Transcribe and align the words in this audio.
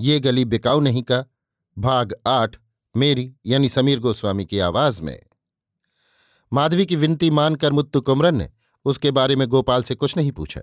ये 0.00 0.20
गली 0.20 0.44
बिकाऊ 0.44 0.80
नहीं 0.80 1.02
का, 1.02 1.24
भाग 1.78 2.14
आठ, 2.26 2.56
मेरी, 2.96 3.36
यानी 3.46 3.68
समीर 3.68 4.00
गोस्वामी 4.00 4.44
की 4.44 4.58
आवाज़ 4.58 5.02
में। 5.02 5.22
माधवी 6.52 6.86
की 6.86 6.96
विनती 6.96 7.30
मानकर 7.30 7.72
मुत्तु 7.72 8.00
कुमरन 8.00 8.36
ने 8.36 8.50
उसके 8.84 9.10
बारे 9.10 9.36
में 9.36 9.48
गोपाल 9.48 9.82
से 9.82 9.94
कुछ 9.94 10.16
नहीं 10.16 10.32
पूछा। 10.32 10.60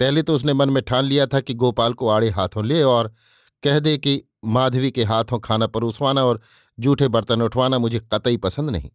पहले 0.00 0.22
तो 0.22 0.34
उसने 0.34 0.52
मन 0.52 0.70
में 0.70 0.82
ठान 0.82 1.04
लिया 1.04 1.26
था 1.26 1.40
कि 1.40 1.54
गोपाल 1.54 1.94
को 1.94 2.08
आड़े 2.08 2.30
हाथों 2.30 2.64
ले 2.64 2.82
और 2.82 3.14
कह 3.62 3.78
दे 3.78 3.98
कि, 3.98 4.22
माधवी 4.44 4.90
के 4.90 5.04
हाथों 5.04 5.38
खाना 5.38 5.66
परोसवाना 5.66 6.24
और 6.24 6.40
जूठे 6.78 7.08
बर्तन 7.08 7.42
उठवाना 7.42 7.78
मुझे 7.78 8.00
कतई 8.00 8.36
पसंद 8.36 8.70
नहीं। 8.70 8.90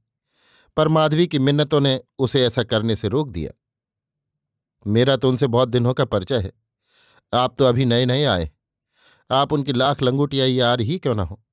पर 0.77 0.88
माधवी 0.88 1.27
की 1.27 1.39
मिन्नतों 1.39 1.81
ने 1.81 2.02
उसे 2.19 2.45
ऐसा 2.45 2.64
करने 2.64 2.95
से 2.95 3.08
रोक 3.08 3.30
दिया। 3.30 3.52
मेरा 4.88 5.16
तो 5.16 5.30
उनसे 5.30 5.47
बहुत 5.47 5.69
दिनों 5.69 5.94
का 5.94 6.05
परिचय 6.05 6.38
है। 6.38 6.53
आप 7.33 7.55
तो 7.59 7.66
अभी 7.66 7.86
नए 7.86 8.05
नए 8.05 8.23
आए 8.23 8.52
आप 9.31 9.53
उनकी 9.53 9.73
लाख 9.73 10.02
लंगुटिया 10.02 10.45
यार 10.45 10.81
ही 10.81 10.97
क्यों 11.00 11.16
ना 11.16 11.23
हो? 11.23 11.44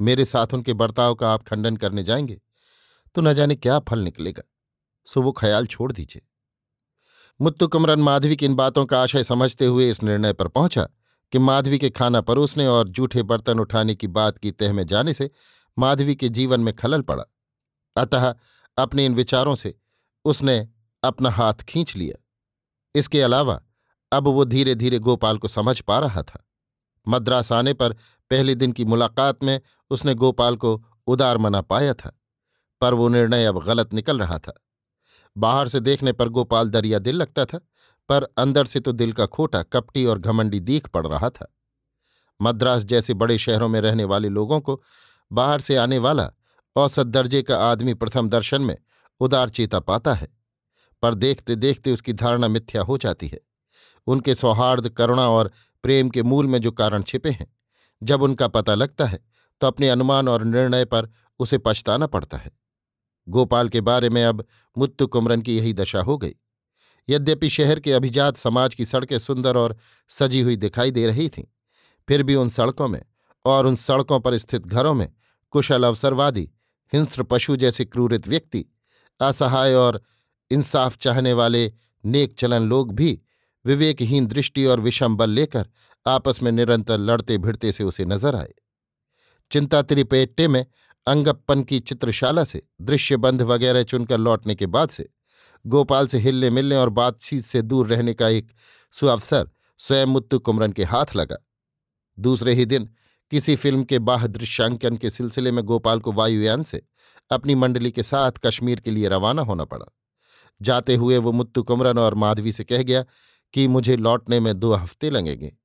मेरे 0.00 0.24
साथ 0.24 0.54
उनके 0.54 0.72
बर्ताव 0.72 1.14
का 1.14 1.32
आप 1.32 1.42
खंडन 1.42 1.76
करने 1.76 2.02
जाएँगे 2.02 2.40
तो 3.14 3.22
न 3.22 3.34
जाने 3.34 3.56
क्या 3.56 3.78
फल 3.78 3.98
निकलेगा। 3.98 4.42
सो 5.06 5.22
वो 5.22 5.32
ख्याल 5.32 5.66
छोड़ 5.66 5.92
दीजिए। 5.92 6.26
मुत्तु 7.40 7.68
कुमरन 7.68 8.00
माधवी 8.00 8.36
की 8.36 8.46
इन 8.46 8.54
बातों 8.54 8.86
का 8.86 9.02
आशय 9.02 9.24
समझते 9.24 9.66
हुए 9.66 9.90
इस 9.90 10.02
निर्णय 10.02 10.32
पर 10.32 10.48
पहुँचा 10.48 10.88
कि 11.32 11.38
माधवी 11.38 11.78
के 11.78 11.90
खाना 11.90 12.20
परोसने 12.20 12.66
और 12.66 12.88
जूठे 12.88 13.22
बर्तन 13.22 13.60
उठाने 13.60 13.94
की 13.94 14.06
बात 14.06 14.38
की 14.38 14.50
तह 14.50 14.72
में 14.72 14.86
जाने 14.86 15.14
से 15.14 15.30
माधवी 15.78 16.14
के 16.16 16.28
जीवन 16.28 16.60
में 16.60 16.74
खलल 16.74 17.02
पड़ा। 17.02 17.24
अतः 17.96 18.34
अपने 18.78 19.04
इन 19.06 19.14
विचारों 19.14 19.54
से 19.54 19.74
उसने 20.24 20.68
अपना 21.02 21.30
हाथ 21.30 21.54
खींच 21.54 21.96
लिया। 21.96 22.22
इसके 22.94 23.22
अलावा 23.22 23.60
अब 24.12 24.28
वो 24.28 24.44
धीरे 24.44 24.74
धीरे 24.74 24.98
गोपाल 24.98 25.38
को 25.38 25.48
समझ 25.48 25.80
पा 25.80 25.98
रहा 25.98 26.22
था। 26.22 26.45
मद्रास 27.08 27.52
आने 27.52 27.72
पर 27.74 27.92
पहले 28.30 28.54
दिन 28.54 28.72
की 28.72 28.84
मुलाकात 28.84 29.44
में 29.44 29.60
उसने 29.90 30.14
गोपाल 30.14 30.56
को 30.56 30.80
उदार 31.06 31.38
मना 31.38 31.60
पाया 31.60 31.94
था, 31.94 32.12
पर 32.82 32.94
वो 32.94 33.08
निर्णय 33.08 33.44
अब 33.44 33.62
गलत 33.64 33.94
निकल 33.94 34.18
रहा 34.18 34.38
था। 34.38 34.54
बाहर 35.36 35.68
से 35.68 35.80
देखने 35.80 36.12
पर 36.12 36.28
गोपाल 36.28 36.68
दरिया 36.68 36.98
दिल 36.98 37.16
लगता 37.16 37.44
था, 37.44 37.58
पर 38.08 38.26
अंदर 38.38 38.66
से 38.66 38.80
तो 38.80 38.92
दिल 38.92 39.12
का 39.12 39.26
खोटा 39.26 39.62
कपटी 39.62 40.04
और 40.04 40.18
घमंडी 40.18 40.60
दीख 40.60 40.88
पड़ 40.88 41.06
रहा 41.06 41.30
था। 41.30 41.52
मद्रास 42.40 42.84
जैसे 42.84 43.14
बड़े 43.14 43.38
शहरों 43.38 43.68
में 43.68 43.80
रहने 43.80 44.04
वाले 44.04 44.28
लोगों 44.28 44.60
को 44.60 44.82
बाहर 45.30 45.60
से 45.60 45.76
आने 45.76 45.98
वाला 45.98 46.30
औसत 46.76 47.06
दर्जे 47.06 47.42
का 47.42 47.58
आदमी 47.60 47.94
प्रथम 47.94 48.28
दर्शन 48.28 48.62
में 48.62 48.76
उदार 49.20 49.48
चेता 49.48 49.80
पाता 49.80 50.14
है, 50.14 50.28
पर 51.02 51.14
देखते 51.14 51.56
देखते 51.56 51.92
उसकी 51.92 52.12
धारणा 52.12 52.48
मिथ्या 52.48 52.82
हो 52.82 52.98
जाती 52.98 53.28
है। 53.28 53.40
उनके 54.06 54.34
सौहार्द, 54.34 54.88
करुणा 54.88 55.28
और 55.28 55.50
प्रेम 55.86 56.08
के 56.10 56.22
मूल 56.22 56.46
में 56.46 56.58
जो 56.58 56.70
कारण 56.72 57.02
छिपे 57.02 57.30
हैं, 57.30 57.46
जब 58.02 58.22
उनका 58.22 58.46
पता 58.48 58.74
लगता 58.74 59.04
है 59.04 59.18
तो 59.60 59.66
अपने 59.66 59.88
अनुमान 59.88 60.28
और 60.28 60.44
निर्णय 60.44 60.84
पर 60.84 61.08
उसे 61.40 61.58
पछताना 61.58 62.06
पड़ता 62.06 62.36
है। 62.36 62.50
गोपाल 63.26 63.68
के 63.68 63.80
बारे 63.80 64.08
में 64.10 64.24
अब 64.24 64.44
मुत्तु 64.76 65.06
कुमरन 65.06 65.42
की 65.42 65.56
यही 65.56 65.72
दशा 65.72 66.00
हो 66.00 66.16
गई। 66.18 66.34
यद्यपि 67.08 67.50
शहर 67.50 67.80
के 67.80 67.92
अभिजात 67.92 68.36
समाज 68.36 68.74
की 68.74 68.84
सड़कें 68.84 69.18
सुंदर 69.18 69.56
और 69.56 69.76
सजी 70.10 70.40
हुई 70.40 70.56
दिखाई 70.56 70.90
दे 70.90 71.06
रही 71.06 71.28
थीं, 71.28 71.44
फिर 72.08 72.22
भी 72.22 72.34
उन 72.34 72.48
सड़कों 72.48 72.88
में 72.88 73.02
और 73.44 73.66
उन 73.66 73.76
सड़कों 73.76 74.20
पर 74.20 74.36
स्थित 74.38 74.66
घरों 74.66 74.94
में 74.94 75.12
कुशल 75.50 75.84
अवसरवादी, 75.84 76.48
हिंस्र 76.92 77.22
पशु 77.22 77.56
जैसे 77.56 77.84
क्रूरित 77.84 78.28
व्यक्ति, 78.28 78.64
असहाय 79.20 79.74
और 79.74 80.02
इंसाफ 80.50 80.96
चाहने 80.96 81.32
वाले 81.32 81.72
नेक 82.04 82.34
चलन 82.38 82.68
लोग 82.68 82.94
भी 82.94 83.20
विवेकहीन 83.66 84.26
दृष्टि 84.26 84.64
और 84.64 84.80
विषम 84.80 85.16
बल 85.16 85.30
लेकर 85.30 85.68
आपस 86.06 86.42
में 86.42 86.50
निरंतर 86.52 86.98
लड़ते 86.98 87.38
भिड़ते 87.38 87.72
से 87.72 87.84
उसे 87.84 88.04
नज़र 88.04 88.36
आए। 88.36 88.52
चिंता 89.50 89.82
त्रिपेट्टे 89.82 90.48
में 90.48 90.64
अंगप्पन 91.06 91.62
की 91.62 91.80
चित्रशाला 91.80 92.44
से 92.44 92.62
दृश्यबंध 92.82 93.42
वगैरह 93.42 93.82
चुनकर 93.82 94.18
लौटने 94.18 94.54
के 94.54 94.66
बाद 94.66 94.88
से 94.88 95.08
गोपाल 95.64 96.06
से 96.06 96.18
हिलने 96.18 96.50
मिलने 96.50 96.76
और 96.76 96.88
बातचीत 96.90 97.42
से 97.42 97.62
दूर 97.62 97.86
रहने 97.86 98.14
का 98.14 98.28
एक 98.28 98.50
सुअवसर 98.94 99.48
स्वयं 99.80 100.06
मुत्तु 100.06 100.38
कुमरन 100.38 100.72
के 100.72 100.84
हाथ 100.84 101.16
लगा। 101.16 101.36
दूसरे 102.18 102.54
ही 102.54 102.64
दिन 102.66 102.88
किसी 103.32 103.56
फ़िल्म 103.56 103.84
के 103.84 103.98
बाह 103.98 104.26
दृश्यांकन 104.26 104.96
के 104.96 105.10
सिलसिले 105.10 105.52
में 105.52 105.64
गोपाल 105.64 106.00
को 106.00 106.12
वायुयान 106.12 106.62
से 106.62 106.82
अपनी 107.30 107.54
मंडली 107.54 107.90
के 107.90 108.02
साथ 108.02 108.32
कश्मीर 108.44 108.80
के 108.80 108.90
लिए 108.90 109.08
रवाना 109.08 109.42
होना 109.42 109.64
पड़ा। 109.64 109.86
जाते 110.60 110.94
हुए 110.94 111.16
वो 111.18 111.32
मुत्तु 111.32 111.62
कुमरन 111.62 111.98
और 111.98 112.14
माधवी 112.14 112.52
से 112.52 112.64
कह 112.64 112.82
गया 112.82 113.04
कि 113.52 113.68
मुझे 113.68 113.96
लौटने 113.96 114.40
में 114.40 114.58
दो 114.58 114.72
हफ़्ते 114.72 115.10
लगेंगे। 115.10 115.56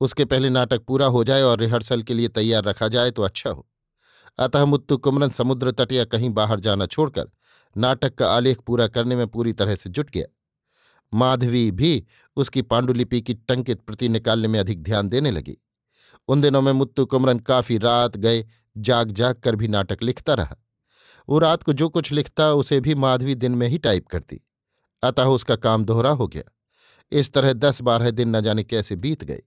उसके 0.00 0.24
पहले 0.24 0.48
नाटक 0.50 0.80
पूरा 0.80 1.06
हो 1.06 1.24
जाए 1.24 1.42
और 1.42 1.58
रिहर्सल 1.58 2.02
के 2.02 2.14
लिए 2.14 2.28
तैयार 2.28 2.64
रखा 2.64 2.88
जाए 2.88 3.10
तो 3.10 3.22
अच्छा 3.22 3.50
हो। 3.50 3.68
अतः 4.38 4.64
मुत्तु 4.64 4.96
कुमरन 4.96 5.28
समुद्र 5.28 5.70
तट 5.70 5.92
या 5.92 6.04
कहीं 6.04 6.30
बाहर 6.30 6.60
जाना 6.60 6.86
छोड़कर 6.86 7.30
नाटक 7.76 8.14
का 8.14 8.30
आलेख 8.30 8.60
पूरा 8.60 8.86
करने 8.86 9.16
में 9.16 9.26
पूरी 9.26 9.52
तरह 9.52 9.74
से 9.74 9.90
जुट 9.90 10.10
गया। 10.10 10.26
माधवी 11.14 11.70
भी 11.70 12.06
उसकी 12.36 12.62
पांडुलिपि 12.62 13.20
की 13.20 13.34
टंकित 13.34 13.80
प्रति 13.80 14.08
निकालने 14.08 14.48
में 14.48 14.60
अधिक 14.60 14.82
ध्यान 14.82 15.08
देने 15.08 15.30
लगी। 15.30 15.56
उन 16.28 16.40
दिनों 16.40 16.62
में 16.62 16.72
मुत्तु 16.72 17.06
कुमरन 17.06 17.38
काफ़ी 17.38 17.78
रात 17.78 18.16
गए, 18.16 18.46
जाग 18.78 19.10
जाग 19.10 19.34
कर 19.34 19.56
भी 19.56 19.68
नाटक 19.68 20.02
लिखता 20.02 20.34
रहा। 20.34 20.56
वो 21.28 21.38
रात 21.38 21.62
को 21.62 21.72
जो 21.72 21.88
कुछ 21.88 22.12
लिखता 22.12 22.52
उसे 22.52 22.80
भी 22.80 22.94
माधवी 22.94 23.34
दिन 23.34 23.52
में 23.52 23.68
ही 23.68 23.78
टाइप 23.78 24.06
करती। 24.06 24.40
अतः 25.02 25.24
उसका 25.24 25.56
काम 25.56 25.84
दोहरा 25.84 26.10
हो 26.10 26.28
गया। 26.28 26.42
इस 27.12 27.32
तरह 27.32 27.52
दस 27.52 27.82
बारह 27.82 28.10
दिन 28.10 28.36
न 28.36 28.40
जाने 28.40 28.64
कैसे 28.64 28.96
बीत 28.96 29.24
गए। 29.24 29.42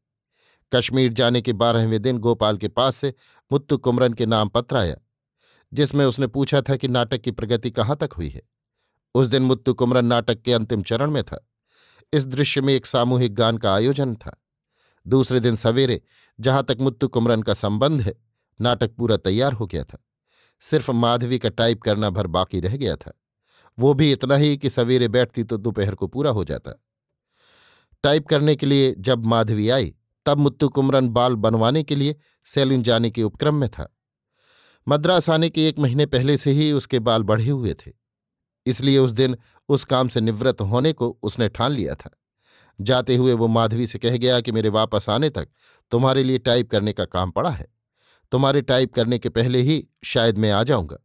कश्मीर 0.72 1.14
जाने 1.14 1.42
के 1.42 1.54
बारहवें 1.54 2.02
दिन 2.02 2.18
गोपाल 2.18 2.58
के 2.58 2.68
पास 2.68 2.96
से 2.96 3.14
मुत्तु 3.52 3.78
कुमरन 3.78 4.14
के 4.14 4.26
नाम 4.26 4.50
पत्र 4.50 4.78
आया, 4.78 4.96
जिसमें 5.74 6.06
उसने 6.06 6.28
पूछा 6.28 6.62
था 6.62 6.76
कि 6.76 6.88
नाटक 6.88 7.18
की 7.18 7.32
प्रगति 7.32 7.72
कहाँ 7.72 7.98
तक 8.02 8.14
हुई 8.14 8.30
है। 8.30 8.42
उस 9.16 9.28
दिन 9.28 9.44
मुत्तु 9.44 9.74
कुमरन 9.74 10.06
नाटक 10.06 10.42
के 10.42 10.54
अंतिम 10.54 10.84
चरण 10.84 11.12
में 11.12 11.24
था। 11.24 11.48
इस 12.14 12.26
दृश्य 12.26 12.62
में 12.62 12.74
एक 12.74 12.86
सामूहिक 12.86 13.34
गान 13.34 13.58
का 13.58 13.74
आयोजन 13.76 14.16
था। 14.16 14.44
दूसरे 15.08 15.40
दिन 15.40 15.56
सवेरे, 15.56 16.02
जहाँ 16.40 16.64
तक 16.64 16.78
मुत्तु 16.80 17.08
कुमरन 17.08 17.42
का 17.42 17.54
संबंध 17.54 18.02
है, 18.02 18.14
नाटक 18.62 18.92
पूरा 18.92 19.18
तैयार 19.18 19.54
हो 19.54 19.68
गया 19.68 19.84
था। 19.84 20.04
सिर्फ़ 20.62 20.92
माधवी 20.92 21.40
का 21.40 21.50
टाइप 21.50 21.82
करना 21.82 22.10
भर 22.10 22.28
बाकी 22.28 22.60
रह 22.60 22.78
गया 22.78 22.96
था। 22.96 23.14
वो 23.80 23.94
भी 23.94 24.12
इतना 24.12 24.36
ही 24.36 24.58
कि 24.58 24.70
सवेरे 24.70 25.08
बैठती 25.08 25.44
तो 25.44 25.58
दोपहर 25.58 25.96
को 25.96 26.08
पूरा 26.08 26.32
हो 26.32 26.44
जाता। 26.44 26.84
टाइप 28.04 28.28
करने 28.28 28.56
के 28.56 28.66
लिए 28.66 28.96
जब 29.00 29.26
माधवी 29.26 29.70
आई, 29.70 29.96
तब 30.26 30.38
मुत्तु 30.38 30.70
कुमरन 30.70 31.10
बाल 31.10 31.36
बनवाने 31.36 31.84
के 31.84 31.96
लिए 31.96 32.16
सैलून 32.46 32.84
जाने 32.84 33.12
के 33.12 33.24
उपक्रम 33.24 33.56
में 33.56 33.70
था। 33.70 33.98
मद्रास 34.88 35.30
आने 35.30 35.50
के 35.50 35.68
एक 35.68 35.80
महीने 35.80 36.06
पहले 36.06 36.38
से 36.38 36.52
ही 36.52 36.72
उसके 36.72 37.00
बाल 37.00 37.24
बढ़े 37.24 37.50
हुए 37.50 37.74
थे। 37.74 37.92
इसलिए 38.66 38.98
उस 38.98 39.12
दिन 39.12 39.38
उस 39.70 39.84
काम 39.84 40.08
से 40.08 40.22
निवृत्त 40.22 40.62
होने 40.62 40.94
को 40.94 41.20
उसने 41.24 41.50
ठान 41.50 41.72
लिया 41.72 41.96
था। 41.96 42.10
जाते 42.82 43.16
हुए 43.16 43.34
वो 43.34 43.48
माधवी 43.48 43.88
से 43.88 44.00
कह 44.00 44.18
गया 44.18 44.40
कि 44.42 44.52
मेरे 44.52 44.70
वापस 44.70 45.10
आने 45.10 45.30
तक 45.30 45.48
तुम्हारे 45.92 46.24
लिए 46.24 46.38
टाइप 46.38 46.72
करने 46.72 46.94
का 46.94 47.06
काम 47.06 47.32
पड़ा 47.32 47.50
है। 47.50 47.74
तुम्हारे 48.32 48.62
टाइप 48.62 48.94
करने 48.94 49.20
के 49.20 49.30
पहले 49.30 49.60
ही 49.60 49.88
शायद 50.04 50.38
मैं 50.38 50.52
आ 50.52 50.64
जाऊँगा। 50.64 50.98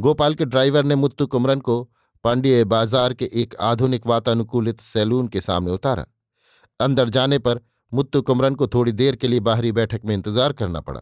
गोपाल 0.00 0.34
के 0.34 0.44
ड्राइवर 0.44 0.84
ने 0.84 0.94
मुत्तु 0.94 1.26
कुमरन 1.26 1.60
को 1.60 1.90
पांड्य 2.24 2.64
बाज़ार 2.64 3.14
के 3.14 3.28
एक 3.34 3.54
आधुनिक 3.60 4.06
वातानुकूलित 4.06 4.80
सैलून 4.80 5.28
के 5.28 5.40
सामने 5.40 5.72
उतारा। 5.72 6.06
अंदर 6.80 7.08
जाने 7.08 7.38
पर 7.38 7.60
मुत्तु 7.92 8.22
कुमरन 8.22 8.54
को 8.54 8.66
थोड़ी 8.66 8.92
देर 8.92 9.16
के 9.16 9.28
लिए 9.28 9.40
बाहरी 9.40 9.72
बैठक 9.72 10.04
में 10.04 10.14
इंतज़ार 10.14 10.52
करना 10.52 10.80
पड़ा। 10.80 11.00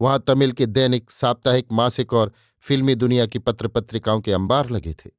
वहाँ 0.00 0.22
तमिल 0.26 0.52
के 0.52 0.66
दैनिक, 0.66 1.10
साप्ताहिक, 1.10 1.66
मासिक 1.72 2.12
और 2.12 2.32
फिल्मी 2.64 2.94
दुनिया 2.94 3.26
की 3.26 3.38
पत्र 3.38 3.68
पत्रिकाओं 3.68 4.20
के 4.20 4.32
अंबार 4.32 4.70
लगे 4.70 4.94
थे। 4.94 5.10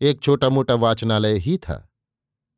एक 0.00 0.20
छोटा 0.22 0.48
मोटा 0.48 0.74
वाचनालय 0.76 1.38
ही 1.38 1.56
था। 1.58 1.76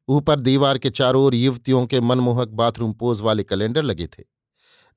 ऊपर 0.08 0.40
दीवार 0.40 0.78
के 0.78 0.90
चारों 0.90 1.22
ओर 1.24 1.34
युवतियों 1.34 1.84
के 1.86 2.00
मनमोहक 2.00 2.48
बाथरूम 2.54 2.92
पोज 2.92 3.20
वाले 3.20 3.42
कैलेंडर 3.42 3.82
लगे 3.82 4.06
थे। 4.08 4.24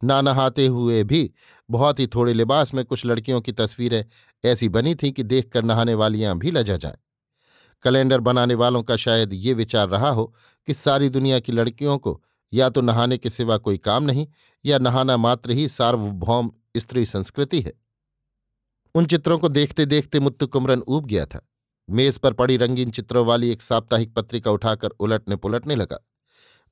ना 0.02 0.20
नहाते 0.22 0.66
हुए 0.68 1.04
भी 1.04 1.30
बहुत 1.70 2.00
ही 2.00 2.08
थोड़े 2.08 2.34
लिबास 2.34 2.74
में 2.74 2.84
कुछ 2.86 3.06
लड़कियों 3.06 3.42
की 3.42 3.52
तस्वीरें 3.52 4.04
ऐसी 4.44 4.70
बनी 4.70 4.96
थीं 4.96 5.12
कि 5.12 5.24
देखकर 5.24 5.64
नहाने 5.64 5.94
वालियाँ 5.94 6.38
भी 6.38 6.52
लजा 6.52 6.78
जाएँ। 6.78 6.98
कैलेंडर 7.84 8.20
बनाने 8.20 8.56
वालों 8.56 8.84
का 8.84 8.96
शायद 8.96 9.34
ये 9.34 9.54
विचार 9.54 9.88
रहा 9.90 10.10
हो 10.10 10.34
कि 10.68 10.74
सारी 10.74 11.10
दुनिया 11.10 11.40
की 11.40 11.52
लड़कियों 11.52 11.98
को 11.98 12.22
या 12.54 12.70
तो 12.70 12.82
नहाने 12.82 13.18
के 13.18 13.30
सिवा 13.30 13.58
कोई 13.58 13.78
काम 13.78 14.04
नहीं, 14.04 14.28
या 14.66 14.78
नहाना 14.78 15.18
मात्र 15.18 15.52
ही 15.52 15.68
सार्वभौम 15.70 16.52
स्त्री 16.78 17.06
संस्कृति 17.06 17.62
है। 17.62 17.74
उन 18.96 19.06
चित्रों 19.06 19.38
को 19.40 19.50
देखते 19.50 19.86
देखते 19.86 20.20
मुत्तु 20.20 20.48
कुमरन 20.48 20.82
ऊब 20.88 21.06
गया 21.06 21.26
था। 21.26 21.48
मेज 21.90 22.18
पर 22.18 22.34
पड़ी 22.34 22.58
रंगीन 22.58 22.92
चित्रों 22.92 23.26
वाली 23.26 23.50
एक 23.50 23.62
साप्ताहिक 23.62 24.14
पत्रिका 24.14 24.52
उठाकर 24.52 24.90
उलटने 24.90 25.36
पुलटने 25.36 25.76
लगा। 25.76 26.00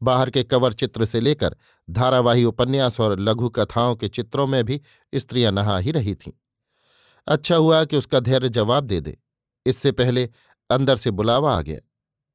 बाहर 0.02 0.30
के 0.30 0.44
कवर 0.44 0.74
चित्र 0.74 1.06
से 1.06 1.20
लेकर 1.20 1.56
धारावाही 1.90 2.44
उपन्यास 2.44 3.00
और 3.00 3.20
लघु 3.20 3.50
कथाओं 3.50 3.96
के 3.96 4.08
चित्रों 4.08 4.48
में 4.48 4.64
भी 4.64 4.82
स्त्रियाँ 5.14 5.52
नहा 5.52 5.78
ही 5.78 5.92
रही 5.92 6.16
थीं। 6.16 6.32
अच्छा 7.28 7.56
हुआ 7.56 7.84
कि 7.86 7.98
उसका 7.98 8.20
धैर्य 8.20 8.50
जवाब 8.50 8.84
दे 8.84 9.02
दे। 9.02 9.18
इससे 9.66 9.92
पहले 9.92 10.30
अंदर 10.70 10.96
से 10.96 11.12
बुलावा 11.12 11.58
आ 11.58 11.62
गया। 11.62 11.80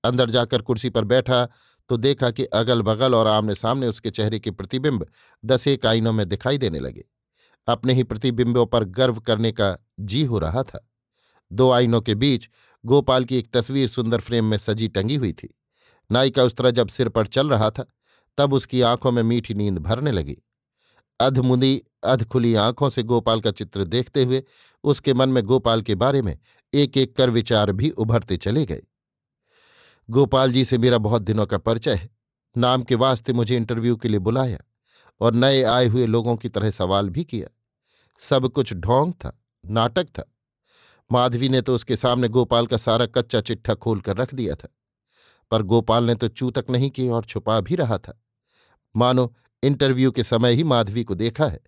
अंदर 0.05 0.31
जाकर 0.31 0.63
कुर्सी 0.63 0.91
पर 0.91 1.05
बैठा 1.05 1.49
तो 1.91 1.97
देखा 1.97 2.31
कि 2.31 2.45
अगल 2.45 2.83
बगल 2.83 3.15
और 3.15 3.27
आमने 3.27 3.55
सामने 3.55 3.87
उसके 3.87 4.11
चेहरे 4.11 4.39
के 4.41 4.51
प्रतिबिंब 4.51 5.07
दसेक 5.45 5.87
आइनों 5.87 6.13
में 6.13 6.29
दिखाई 6.29 6.59
देने 6.59 6.81
लगे। 6.81 7.05
अपने 7.69 7.93
ही 7.93 8.03
प्रतिबिंबों 8.03 8.67
पर 8.67 8.85
गर्व 8.85 9.21
करने 9.21 9.53
का 9.53 9.77
जी 10.01 10.25
हो 10.25 10.39
रहा 10.39 10.63
था। 10.63 10.89
दो 11.53 11.71
आइनों 11.71 12.01
के 12.01 12.15
बीच 12.15 12.49
गोपाल 12.85 13.25
की 13.25 13.37
एक 13.37 13.53
तस्वीर 13.53 13.89
सुंदर 13.89 14.21
फ्रेम 14.21 14.45
में 14.45 14.59
सजी 14.59 14.89
टंगी 14.89 15.15
हुई 15.15 15.33
थी। 15.33 15.59
नाई 16.11 16.31
का 16.31 16.43
उस 16.43 16.55
तरह 16.55 16.71
जब 16.71 16.89
सिर 16.89 17.09
पर 17.09 17.27
चल 17.27 17.51
रहा 17.51 17.71
था, 17.71 17.87
तब 18.39 18.53
उसकी 18.53 18.81
आँखों 18.81 19.13
में 19.13 19.23
मीठी 19.23 19.55
नींद 19.55 19.79
भरने 19.79 20.13
लगी। 20.13 20.37
अधमुदी 21.21 21.83
अधखुली 22.05 22.55
आँखों 22.55 22.89
से 22.89 23.03
गोपाल 23.03 23.41
का 23.41 23.51
चित्र 23.51 23.85
देखते 23.85 24.25
हुए 24.25 24.43
उसके 24.85 25.15
मन 25.15 25.29
में 25.29 25.45
गोपाल 25.45 25.83
के 25.83 25.95
बारे 25.95 26.23
में 26.23 26.39
एक 26.75 26.97
एक 26.97 27.17
कर 27.17 27.31
विचार 27.31 27.73
भी 27.73 27.91
उभरते 27.91 28.37
चले 28.37 28.67
गए। 28.67 28.83
गोपाल 30.11 30.53
जी 30.53 30.65
से 30.65 30.79
मेरा 30.79 30.99
बहुत 30.99 31.23
दिनों 31.23 31.47
का 31.47 31.59
परिचय 31.59 31.95
है। 31.95 32.11
नाम 32.59 32.83
के 32.83 32.95
वास्ते 32.95 33.33
मुझे 33.33 33.57
इंटरव्यू 33.57 33.97
के 33.97 34.09
लिए 34.09 34.19
बुलाया 34.19 34.59
और 35.21 35.35
नए 35.35 35.63
आए 35.63 35.87
हुए 35.87 36.07
लोगों 36.07 36.37
की 36.37 36.49
तरह 36.49 36.71
सवाल 36.71 37.11
भी 37.11 37.25
किया। 37.25 37.49
सब 38.19 38.49
कुछ 38.49 38.75
ढोंग 38.75 39.13
था, 39.13 39.43
नाटक 39.67 40.05
था। 40.05 40.33
माधवी 41.13 41.49
ने 41.49 41.63
तो 41.63 41.75
उसके 41.75 41.97
सामने 41.97 42.29
गोपाल 42.29 42.67
का 42.67 42.77
सारा 42.77 43.07
कच्चा 43.07 43.41
चिट्ठा 43.41 43.75
खोल 43.75 44.01
कर 44.01 44.17
रख 44.17 44.35
दिया 44.35 44.55
था। 44.55 44.69
पर 45.51 45.63
गोपाल 45.63 46.05
ने 46.05 46.15
तो 46.15 46.29
चूतक 46.29 46.65
नहीं 46.71 46.91
की 46.91 47.09
और 47.09 47.25
छुपा 47.25 47.61
भी 47.61 47.75
रहा 47.75 47.99
था। 47.99 48.23
मानो 48.97 49.37
इंटरव्यू 49.63 50.13
के 50.13 50.23
समय 50.23 50.53
ही 50.53 50.63
माधवी 50.63 51.05
को 51.05 51.15
देखा 51.15 51.47
है। 51.47 51.61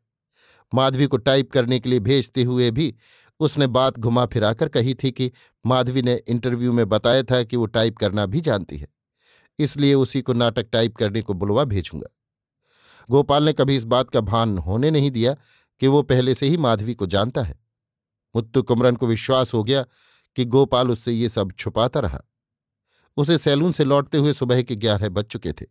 माधवी 0.72 1.06
को 1.06 1.16
टाइप 1.18 1.50
करने 1.52 1.78
के 1.80 1.88
लिए 1.88 2.00
भेजते 2.00 2.42
हुए 2.42 2.70
भी 2.70 2.94
उसने 3.40 3.66
बात 3.68 3.98
घुमा 3.98 4.24
फिराकर 4.26 4.68
कही 4.68 4.94
थी 4.94 5.10
कि 5.10 5.30
माधवी 5.64 6.02
ने 6.02 6.14
इंटरव्यू 6.28 6.72
में 6.72 6.88
बताया 6.88 7.22
था 7.22 7.42
कि 7.42 7.56
वो 7.56 7.66
टाइप 7.66 7.96
करना 7.96 8.26
भी 8.26 8.40
जानती 8.40 8.76
है, 8.76 8.86
इसलिए 9.58 9.94
उसी 9.94 10.22
को 10.22 10.32
नाटक 10.32 10.68
टाइप 10.72 10.96
करने 10.96 11.22
को 11.22 11.34
बुलवा 11.34 11.64
भेजूँगा। 11.64 12.08
गोपाल 13.08 13.44
ने 13.44 13.52
कभी 13.52 13.76
इस 13.76 13.84
बात 13.86 14.10
का 14.10 14.20
भान 14.22 14.56
होने 14.58 14.90
नहीं 14.90 15.10
दिया 15.10 15.34
कि 15.80 15.86
वो 15.86 16.02
पहले 16.04 16.34
से 16.34 16.46
ही 16.46 16.56
माधवी 16.58 16.94
को 16.94 17.06
जानता 17.06 17.42
है। 17.42 17.58
मुत्तु 18.34 18.62
कुमरन 18.62 18.96
को 18.96 19.06
विश्वास 19.06 19.54
हो 19.54 19.62
गया 19.64 19.84
कि 20.36 20.44
गोपाल 20.46 20.90
उससे 20.90 21.12
ये 21.12 21.28
सब 21.28 21.52
छुपाता 21.52 22.00
रहा। 22.00 22.20
उसे 23.16 23.38
सैलून 23.38 23.72
से 23.72 23.84
लौटते 23.84 24.18
हुए 24.18 24.32
सुबह 24.32 24.62
के 24.62 24.76
ग्यारह 24.76 25.08
बज 25.08 25.24
चुके 25.24 25.52
थे। 25.52 25.66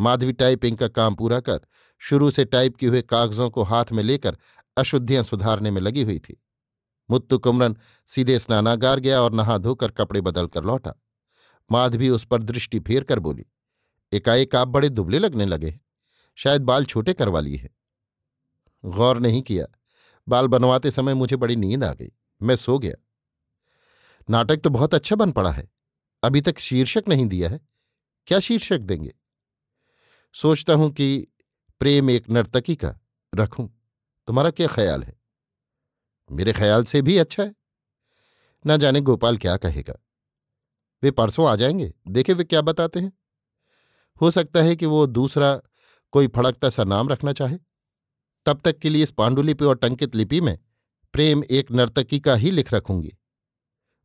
माधवी 0.00 0.32
टाइपिंग 0.32 0.76
का 0.76 0.88
काम 0.88 1.14
पूरा 1.14 1.40
कर, 1.40 1.60
शुरू 1.98 2.30
से 2.30 2.44
टाइप 2.44 2.76
किए 2.76 2.88
हुए 2.88 3.02
कागजों 3.02 3.50
को 3.50 3.62
हाथ 3.62 3.92
में 3.92 4.02
लेकर 4.02 4.36
अशुद्धियाँ 4.76 5.22
सुधारने 5.22 5.70
में 5.70 5.80
लगी 5.80 6.02
हुई 6.02 6.18
थी। 6.18 6.40
मुत्तु 7.10 7.38
कुमरन 7.38 7.76
सीधे 8.06 8.38
स्नानागार 8.38 9.00
गया 9.00 9.20
और 9.20 9.32
नहा 9.32 9.58
धोकर 9.58 9.90
कपड़े 9.90 10.20
बदल 10.20 10.46
कर 10.46 10.64
लौटा। 10.64 10.94
माधवी 11.70 12.08
उस 12.08 12.24
पर 12.24 12.42
दृष्टि 12.42 12.80
फेर 12.80 13.04
कर 13.04 13.18
बोली, 13.18 13.46
एकाएक 14.12 14.56
आप 14.56 14.68
बड़े 14.68 14.88
दुबले 14.88 15.18
लगने 15.18 15.44
लगे 15.44 15.78
शायद 16.38 16.62
बाल 16.62 16.84
छोटे 16.84 17.12
करवा 17.12 17.40
लिए 17.40 17.56
है। 17.56 17.70
गौर 18.84 19.18
नहीं 19.18 19.42
किया। 19.42 19.66
बाल 20.28 20.46
बनवाते 20.46 20.90
समय 20.90 21.14
मुझे 21.14 21.36
बड़ी 21.36 21.56
नींद 21.56 21.84
आ 21.84 21.92
गई। 21.92 22.10
मैं 22.42 22.56
सो 22.56 22.78
गया। 22.78 22.94
नाटक 24.30 24.56
तो 24.56 24.70
बहुत 24.70 24.94
अच्छा 24.94 25.16
बन 25.16 25.32
पड़ा 25.32 25.50
है। 25.50 25.68
अभी 26.22 26.40
तक 26.40 26.58
शीर्षक 26.58 27.04
नहीं 27.08 27.26
दिया 27.26 27.48
है। 27.48 27.60
क्या 28.26 28.40
शीर्षक 28.40 28.78
देंगे? 28.78 29.14
सोचता 30.34 30.72
हूँ 30.72 30.90
कि 30.90 31.26
प्रेम 31.80 32.10
एक 32.10 32.30
नर्तकी 32.30 32.76
का 32.76 32.98
रखूँ। 33.34 33.80
तुम्हारा 34.26 34.50
क्या 34.50 34.66
ख्याल 34.66 35.02
है? 35.02 35.20
मेरे 36.32 36.52
ख्याल 36.52 36.84
से 36.84 37.02
भी 37.02 37.18
अच्छा 37.18 37.42
है। 37.42 37.54
ना 38.66 38.76
जाने 38.76 39.00
गोपाल 39.00 39.38
क्या 39.38 39.56
कहेगा। 39.56 39.94
वे 41.02 41.10
परसों 41.10 41.48
आ 41.48 41.56
जाएँगे। 41.56 41.94
देखे 42.08 42.32
वे 42.32 42.44
क्या 42.44 42.62
बताते 42.62 43.00
हैं। 43.00 43.12
हो 44.20 44.30
सकता 44.30 44.62
है 44.62 44.76
कि 44.76 44.86
वो 44.86 45.06
दूसरा 45.06 45.60
कोई 46.12 46.28
फड़कता 46.28 46.70
सा 46.70 46.84
नाम 46.84 47.08
रखना 47.08 47.32
चाहे। 47.32 47.58
तब 48.46 48.60
तक 48.64 48.78
के 48.78 48.88
लिए 48.88 49.02
इस 49.02 49.10
पांडुलिपि 49.10 49.64
और 49.64 49.76
टंकित 49.76 50.14
लिपि 50.14 50.40
में 50.40 50.58
प्रेम 51.12 51.42
एक 51.50 51.72
नर्तकी 51.72 52.20
का 52.20 52.34
ही 52.34 52.50
लिख 52.50 52.74
रखूँगी। 52.74 53.12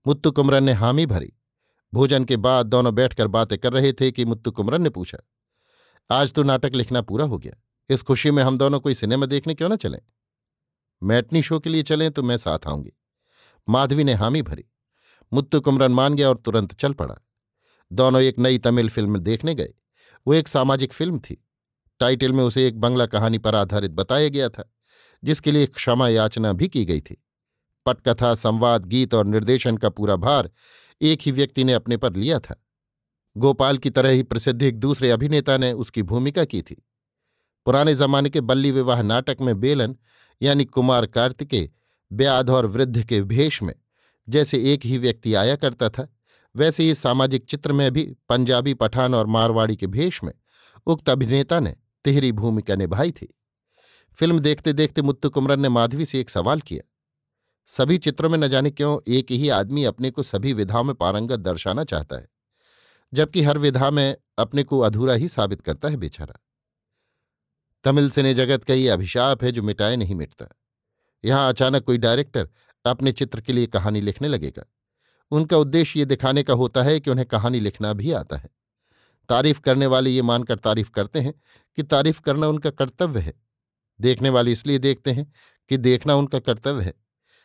मुत्तु 0.07 0.31
कुमरन 0.31 0.63
ने 0.63 0.73
हामी 0.73 1.05
भरी। 1.05 1.33
भोजन 1.93 2.25
के 2.25 2.37
बाद 2.37 2.65
दोनों 2.65 2.95
बैठकर 2.95 3.27
बातें 3.27 3.57
कर 3.57 3.73
रहे 3.73 3.93
थे 3.93 4.11
कि 4.11 4.25
मुत्तु 4.25 4.51
कुमरन 4.51 4.81
ने 4.81 4.89
पूछा 4.89 5.17
आज 6.11 6.33
तो 6.33 6.43
नाटक 6.43 6.71
लिखना 6.73 7.01
पूरा 7.01 7.25
हो 7.25 7.37
गया। 7.37 7.53
इस 7.89 8.01
खुशी 8.01 8.31
में 8.31 8.43
हम 8.43 8.57
दोनों 8.57 8.79
कोई 8.79 8.93
सिनेमा 8.93 9.25
देखने 9.25 9.53
क्यों 9.53 9.69
ना 9.69 9.75
चलें? 9.75 9.99
मैटनी 11.03 11.41
शो 11.41 11.59
के 11.59 11.69
लिए 11.69 11.83
चलें 11.83 12.11
तो 12.11 12.23
मैं 12.23 12.37
साथ 12.37 12.59
आऊँगी। 12.67 12.91
माधवी 13.69 14.03
ने 14.03 14.13
हामी 14.13 14.41
भरी। 14.41 14.65
मुत्तु 15.33 15.61
कुमरन 15.61 15.91
मान 15.91 16.15
गया 16.15 16.29
और 16.29 16.37
तुरंत 16.37 16.73
चल 16.73 16.93
पड़ा। 16.93 17.15
दोनों 17.91 18.21
एक 18.21 18.39
नई 18.39 18.57
तमिल 18.57 18.89
फ़िल्म 18.89 19.19
देखने 19.19 19.55
गए। 19.55 19.73
वो 20.27 20.33
एक 20.33 20.47
सामाजिक 20.47 20.93
फ़िल्म 20.93 21.19
थी। 21.19 21.45
टाइटल 21.99 22.31
में 22.31 22.43
उसे 22.43 22.67
एक 22.67 22.79
बंगला 22.79 23.05
कहानी 23.05 23.37
पर 23.37 23.55
आधारित 23.55 23.91
बताया 23.91 24.29
गया 24.29 24.49
था, 24.49 24.73
जिसके 25.23 25.51
लिए 25.51 25.65
क्षमा 25.65 26.07
याचना 26.07 26.53
भी 26.53 26.67
की 26.67 26.85
गई 26.85 27.01
थी। 27.01 27.23
पटकथा, 27.85 28.35
संवाद, 28.35 28.85
गीत 28.85 29.13
और 29.13 29.25
निर्देशन 29.25 29.77
का 29.77 29.89
पूरा 29.89 30.15
भार 30.15 30.49
एक 31.01 31.19
ही 31.21 31.31
व्यक्ति 31.31 31.63
ने 31.63 31.73
अपने 31.73 31.97
पर 31.97 32.15
लिया 32.15 32.39
था। 32.39 32.65
गोपाल 33.39 33.77
की 33.77 33.89
तरह 33.89 34.09
ही 34.09 34.23
प्रसिद्ध 34.23 34.61
एक 34.61 34.79
दूसरे 34.79 35.09
अभिनेता 35.11 35.57
ने 35.57 35.71
उसकी 35.73 36.03
भूमिका 36.03 36.45
की 36.45 36.61
थी। 36.61 36.83
पुराने 37.65 37.95
जमाने 37.95 38.29
के 38.29 38.41
बल्ली 38.41 38.71
विवाह 38.71 39.01
नाटक 39.01 39.41
में 39.41 39.59
बेलन, 39.59 39.95
यानी 40.41 40.65
कुमार 40.65 41.05
कार्तिकेय 41.05 41.69
ब्याध 42.11 42.49
और 42.49 42.65
वृद्ध 42.65 43.03
के 43.03 43.21
भेष 43.23 43.61
में, 43.63 43.73
जैसे 44.27 44.73
एक 44.73 44.85
ही 44.85 44.97
व्यक्ति 44.97 45.33
आया 45.33 45.55
करता 45.55 45.89
था, 45.89 46.07
वैसे 46.55 46.83
ही 46.83 46.95
सामाजिक 46.95 47.45
चित्र 47.45 47.71
में 47.71 47.91
भी 47.91 48.03
पंजाबी 48.29 48.73
पठान 48.73 49.13
और 49.15 49.27
मारवाड़ी 49.27 49.75
के 49.75 49.87
भेष 49.87 50.23
में 50.23 50.33
उक्त 50.87 51.09
अभिनेता 51.09 51.59
ने 51.59 51.75
तिहरी 52.05 52.31
भूमिका 52.31 52.75
निभाई 52.75 53.11
थी। 53.11 53.27
फ़िल्म 54.17 54.39
देखते 54.39 54.73
देखते 54.73 55.01
मुत्तु 55.01 55.29
कुमरन 55.29 55.61
ने 55.61 55.69
माधवी 55.69 56.05
से 56.05 56.19
एक 56.19 56.29
सवाल 56.29 56.61
किया, 56.61 56.83
सभी 57.69 57.97
चित्रों 57.97 58.29
में 58.29 58.37
न 58.37 58.47
जाने 58.47 58.71
क्यों 58.71 58.97
एक 59.07 59.31
ही 59.31 59.49
आदमी 59.49 59.83
अपने 59.83 60.11
को 60.11 60.23
सभी 60.23 60.53
विधाओं 60.53 60.83
में 60.83 60.93
पारंगत 60.95 61.39
दर्शाना 61.39 61.83
चाहता 61.83 62.15
है? 62.15 62.27
जबकि 63.13 63.43
हर 63.43 63.57
विधा 63.57 63.91
में 63.91 64.17
अपने 64.37 64.63
को 64.63 64.79
अधूरा 64.79 65.13
ही 65.13 65.27
साबित 65.27 65.61
करता 65.61 65.87
है 65.87 65.97
बेचारा। 65.97 66.39
तमिल 67.83 68.09
सिने 68.09 68.33
जगत 68.33 68.63
का 68.63 68.73
ये 68.73 68.89
अभिशाप 68.89 69.43
है 69.43 69.51
जो 69.51 69.63
मिटाए 69.63 69.95
नहीं 69.95 70.15
मिटता। 70.15 70.45
यहाँ 71.25 71.49
अचानक 71.49 71.83
कोई 71.83 71.97
डायरेक्टर 71.97 72.49
अपने 72.85 73.11
चित्र 73.11 73.41
के 73.41 73.53
लिए 73.53 73.67
कहानी 73.67 74.01
लिखने 74.01 74.27
लगेगा। 74.27 74.63
उनका 75.31 75.57
उद्देश्य 75.57 75.99
ये 75.99 76.05
दिखाने 76.05 76.43
का 76.43 76.53
होता 76.53 76.83
है 76.83 76.99
कि 76.99 77.11
उन्हें 77.11 77.27
कहानी 77.27 77.59
लिखना 77.59 77.93
भी 77.93 78.11
आता 78.11 78.37
है। 78.37 78.49
तारीफ़ 79.29 79.61
करने 79.61 79.85
वाले 79.85 80.09
ये 80.09 80.21
मानकर 80.21 80.55
तारीफ़ 80.55 80.91
करते 80.91 81.19
हैं 81.19 81.33
कि 81.75 81.83
तारीफ़ 81.83 82.21
करना 82.21 82.47
उनका 82.47 82.69
कर्तव्य 82.69 83.19
है। 83.19 83.33
देखने 84.01 84.29
वाले 84.29 84.51
इसलिए 84.51 84.77
देखते 84.77 85.11
हैं 85.11 85.33
कि 85.69 85.77
देखना 85.77 86.15
उनका 86.15 86.39
कर्तव्य 86.39 86.83
है। 86.83 86.93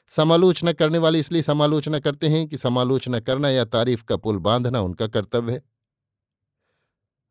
समालोचना 0.09 0.73
करने 0.73 0.99
वाले 0.99 1.19
इसलिए 1.19 1.43
समालोचना 1.43 1.99
करते 1.99 2.29
हैं 2.29 2.47
कि 2.49 2.57
समालोचना 2.57 3.21
करना 3.21 3.49
या 3.49 3.65
तारीफ़ 3.65 4.05
का 4.05 4.17
पुल 4.17 4.39
बांधना 4.39 4.81
उनका 4.81 5.07
कर्तव्य 5.07 5.53
है। 5.53 5.63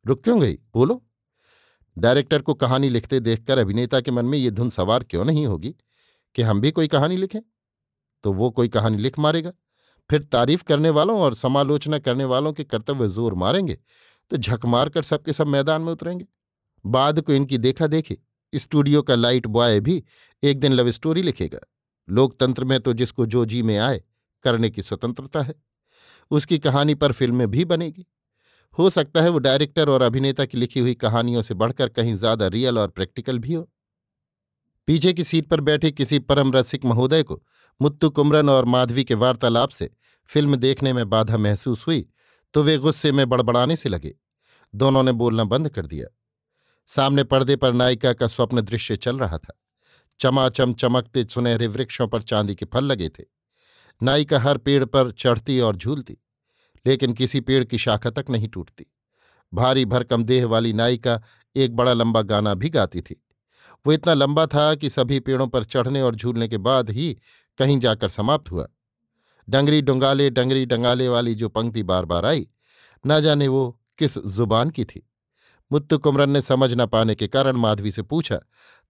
रुक 0.06 0.24
क्यों 0.24 0.40
गई? 0.42 0.58
बोलो। 0.74 1.02
डायरेक्टर 1.98 2.42
को 2.42 2.54
कहानी 2.54 2.90
लिखते 2.90 3.20
देखकर 3.20 3.58
अभिनेता 3.58 4.00
के 4.02 4.12
मन 4.12 4.26
में 4.26 4.38
ये 4.38 4.52
धुन 4.52 4.70
सवार 4.70 5.04
क्यों 5.04 5.26
नहीं 5.26 5.46
होगी? 5.48 5.76
कि 6.36 6.42
हम 6.42 6.62
भी 6.62 6.72
कोई 6.72 6.88
कहानी 6.88 7.18
लिखें? 7.18 7.40
तो 8.24 8.34
वो 8.34 8.50
कोई 8.50 8.68
कहानी 8.68 8.98
लिख 8.98 9.20
मारेगा। 9.20 9.52
फिर 10.10 10.24
तारीफ़ 10.24 10.64
करने 10.64 10.90
वालों 10.90 11.20
और 11.20 11.34
समालोचना 11.34 12.00
करने 12.00 12.26
वालों 12.26 12.54
के 12.54 12.64
कर्तव्य 12.64 13.08
ज़ोर 13.08 13.34
मारेंगे 13.34 13.78
तो 14.32 14.38
झक 14.38 14.66
मार 14.66 14.90
कर 14.90 15.02
सबके 15.02 15.34
सब 15.34 15.48
मैदान 15.48 15.82
में 15.82 15.92
उतरेंगे। 15.92 16.26
बाद 16.86 17.22
को 17.22 17.34
इनकी 17.34 17.58
देखा 17.58 17.88
देखी, 17.88 18.18
स्टूडियो 18.54 19.02
का 19.02 19.16
लाइट 19.16 19.48
बॉय 19.48 19.80
भी 19.80 20.04
एक 20.44 20.60
दिन 20.60 20.74
लव 20.74 20.92
स्टोरी 20.92 21.22
लिखेगा। 21.22 21.60
लोकतंत्र 22.08 22.64
में 22.64 22.80
तो 22.80 22.94
जिसको 22.94 23.26
जो 23.26 23.46
जी 23.46 23.62
में 23.62 23.78
आए, 23.78 24.02
करने 24.46 24.70
की 24.70 24.82
स्वतंत्रता 24.82 25.42
है। 25.42 25.54
उसकी 26.32 26.60
कहानी 26.60 26.96
पर 26.96 27.12
फ़िल्में 27.12 27.50
भी 27.52 27.66
बनेगी। 27.66 28.06
हो 28.78 28.90
सकता 28.90 29.22
है 29.22 29.30
वो 29.30 29.40
डायरेक्टर 29.40 29.90
और 29.90 30.02
अभिनेता 30.02 30.46
की 30.46 30.58
लिखी 30.58 30.80
हुई 30.80 30.94
कहानियों 30.96 31.42
से 31.42 31.54
बढ़कर 31.54 31.90
कहीं 31.90 32.16
ज़्यादा 32.16 32.48
रियल 32.48 32.80
और 32.80 32.88
प्रैक्टिकल 32.90 33.40
भी 33.40 33.54
हो। 33.54 33.68
पीछे 34.88 35.14
की 35.14 35.24
सीट 35.24 35.48
पर 35.48 35.62
बैठे 35.62 35.92
किसी 35.92 36.20
परम 36.22 36.52
रसिक 36.54 36.86
महोदय 36.86 37.24
को 37.24 37.42
मुत्तु 37.82 38.10
कुमरन 38.10 38.50
और 38.50 38.66
माधवी 38.66 39.04
के 39.04 39.14
वार्तालाप 39.16 39.70
से 39.70 39.90
फ़िल्म 40.30 40.56
देखने 40.56 40.94
में 40.94 41.10
बाधा 41.10 41.38
महसूस 41.38 41.86
हुई 41.88 42.06
तो 42.54 42.64
वे 42.64 42.78
गुस्से 42.78 43.12
में 43.12 43.28
बड़बड़ाने 43.30 43.76
से 43.76 43.90
लगे। 43.90 44.14
दोनों 44.74 45.04
ने 45.04 45.12
बोलना 45.12 45.44
बंद 45.44 45.70
कर 45.70 45.86
दिया। 45.86 46.08
सामने 46.90 47.24
पर्दे 47.24 47.56
पर 47.56 47.74
नायिका 47.74 48.14
का 48.14 48.28
स्वप्न 48.28 48.62
दृश्य 48.62 48.96
चल 48.98 49.20
रहा 49.20 49.38
था। 49.38 49.54
चमाचम 50.20 50.74
चमकते 50.74 51.24
सुनहरे 51.26 51.68
वृक्षों 51.68 52.08
पर 52.08 52.22
चांदी 52.22 52.56
के 52.56 52.66
फल 52.66 52.86
लगे 52.86 53.10
थे। 53.10 53.24
नायिका 54.02 54.40
हर 54.40 54.58
पेड़ 54.58 54.84
पर 54.86 55.12
चढ़ती 55.12 55.60
और 55.60 55.76
झूलती, 55.76 56.18
लेकिन 56.86 57.14
किसी 57.14 57.40
पेड़ 57.42 57.64
की 57.64 57.78
शाखा 57.78 58.10
तक 58.10 58.30
नहीं 58.30 58.48
टूटती। 58.48 58.86
भारी 59.54 59.86
भरकम 59.86 60.24
देह 60.24 60.46
वाली 60.46 60.74
नायिका 60.74 61.22
एक 61.56 61.76
बड़ा 61.76 61.94
लंबा 61.94 62.22
गाना 62.22 62.54
भी 62.54 62.70
गाती 62.70 63.02
थी। 63.02 63.20
वो 63.86 63.94
इतना 63.94 64.14
लंबा 64.14 64.46
था 64.46 64.74
कि 64.76 64.90
सभी 64.90 65.20
पेड़ों 65.20 65.48
पर 65.48 65.64
चढ़ने 65.64 66.02
और 66.02 66.16
झूलने 66.16 66.48
के 66.48 66.58
बाद 66.58 66.90
ही 66.90 67.18
कहीं 67.60 67.80
जाकर 67.80 68.10
समाप्त 68.10 68.52
हुआ। 68.52 68.68
डंगरी 69.48 69.82
डुंगाले 69.82 70.30
डंगरी 70.30 70.66
डंगाले 70.66 71.08
वाली 71.08 71.36
जो 71.36 71.50
पंक्ति 71.50 71.84
बार 71.84 72.06
बार 72.06 72.26
आई, 72.26 72.48
न 73.08 73.22
जाने 73.22 73.48
वो 73.48 73.80
किस 73.98 74.18
ज़ुबान 74.18 74.70
की 74.70 74.86
थी। 74.86 75.08
मुत्तु 75.74 75.98
कुमरन 75.98 76.30
ने 76.30 76.42
समझ 76.42 76.74
न 76.74 76.86
पाने 76.86 77.16
के 77.16 77.28
कारण 77.28 77.58
माधवी 77.58 77.92
से 77.92 78.02
पूछा 78.02 78.40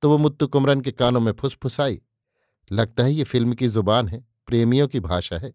तो 0.03 0.09
वो 0.09 0.17
मुत्तु 0.17 0.47
कुमरन 0.47 0.81
के 0.81 0.91
कानों 0.91 1.19
में 1.19 1.31
फुसफुसाई। 1.31 2.01
लगता 2.71 3.03
है 3.03 3.13
ये 3.13 3.23
फ़िल्म 3.23 3.53
की 3.53 3.67
ज़ुबान 3.67 4.07
है, 4.07 4.19
प्रेमियों 4.47 4.87
की 4.87 4.99
भाषा 4.99 5.37
है। 5.37 5.53